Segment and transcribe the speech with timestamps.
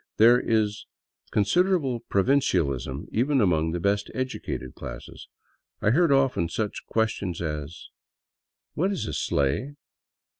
[0.17, 0.87] There is
[1.31, 5.27] a con siderable provincialism, even among the best educated classes.
[5.79, 7.89] I heard often such questions as
[8.73, 9.75] "What is a sleigh?"